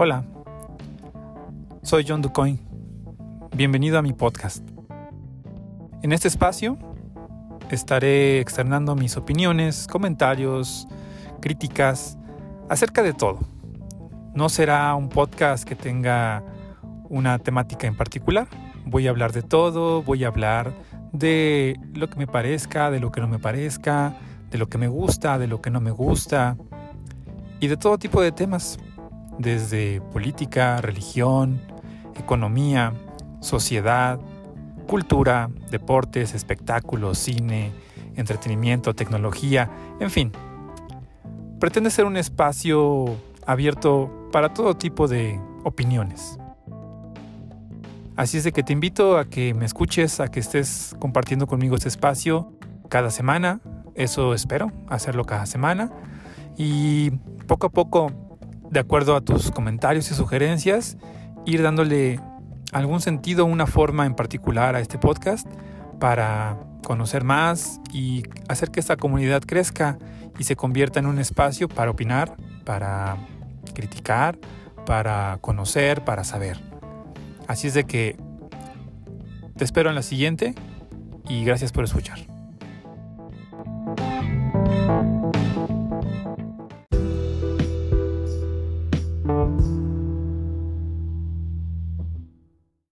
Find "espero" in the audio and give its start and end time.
54.34-54.72, 79.64-79.88